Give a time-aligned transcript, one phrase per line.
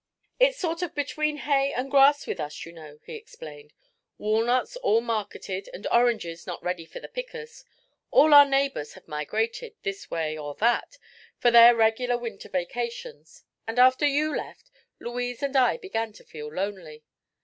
[0.39, 3.71] "It's sort of between hay and grass with us, you know," he explained.
[4.17, 7.63] "Walnuts all marketed and oranges not ready for the pickers.
[8.09, 10.97] All our neighbors have migrated, this way or that,
[11.37, 16.23] for their regular winter vacations, and after you all left, Louise and I began to
[16.23, 17.03] feel lonely.